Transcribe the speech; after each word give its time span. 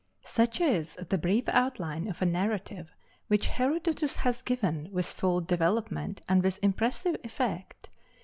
Such 0.25 0.59
is 0.59 0.95
the 0.95 1.19
brief 1.19 1.47
outline 1.47 2.07
of 2.07 2.23
a 2.23 2.25
narrative 2.25 2.91
which 3.27 3.45
Herodotus 3.49 4.15
has 4.15 4.41
given 4.41 4.89
with 4.91 5.05
full 5.05 5.41
development 5.41 6.21
and 6.27 6.41
with 6.41 6.57
impressive 6.63 7.17
effect. 7.23 7.87